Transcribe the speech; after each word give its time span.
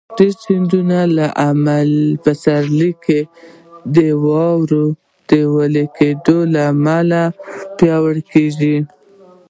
ډېری 0.17 0.35
سیندونه 0.43 0.99
په 1.37 2.19
پسرلي 2.23 2.91
کې 3.03 3.19
د 3.95 3.97
واورو 4.25 4.85
د 5.29 5.31
وېلې 5.53 5.85
کېدو 5.97 6.37
له 6.53 6.61
امله 6.73 7.21
پیاوړي 7.77 8.23
کېږي. 8.33 8.77